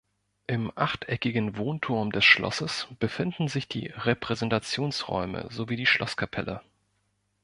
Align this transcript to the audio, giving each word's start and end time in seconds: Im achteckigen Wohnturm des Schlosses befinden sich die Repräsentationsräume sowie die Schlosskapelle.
Im 0.47 0.71
achteckigen 0.75 1.57
Wohnturm 1.57 2.11
des 2.11 2.25
Schlosses 2.25 2.87
befinden 2.97 3.47
sich 3.47 3.67
die 3.67 3.93
Repräsentationsräume 3.95 5.45
sowie 5.51 5.75
die 5.75 5.85
Schlosskapelle. 5.85 6.61